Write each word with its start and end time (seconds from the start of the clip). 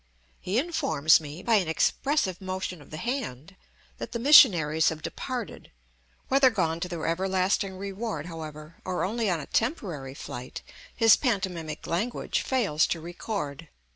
He 0.39 0.57
informs 0.57 1.19
me, 1.19 1.43
by 1.43 1.57
an 1.57 1.67
expressive 1.67 2.41
motion 2.41 2.81
of 2.81 2.89
the 2.89 2.97
hand, 2.97 3.55
that 3.99 4.13
the 4.13 4.17
missionaries 4.17 4.89
have 4.89 5.03
departed; 5.03 5.69
whether 6.27 6.49
gone 6.49 6.79
to 6.79 6.87
their 6.89 7.05
everlasting 7.05 7.77
reward, 7.77 8.25
however, 8.25 8.77
or 8.83 9.03
only 9.03 9.29
on 9.29 9.39
a 9.39 9.45
temporary 9.45 10.15
flight, 10.15 10.63
his 10.95 11.15
pantomimic 11.15 11.85
language 11.85 12.41
fails 12.41 12.87
to 12.87 12.99
record. 12.99 13.67